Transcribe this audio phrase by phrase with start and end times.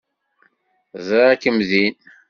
[1.07, 1.95] Ẓriɣ-kem din.